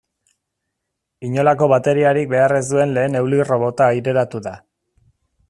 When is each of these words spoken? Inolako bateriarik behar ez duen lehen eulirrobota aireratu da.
Inolako 1.27 1.67
bateriarik 1.73 2.31
behar 2.33 2.57
ez 2.61 2.63
duen 2.71 2.97
lehen 2.97 3.19
eulirrobota 3.21 3.91
aireratu 3.93 4.43
da. 4.49 4.57